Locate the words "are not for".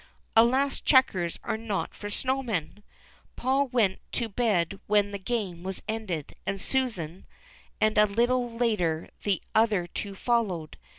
1.43-2.09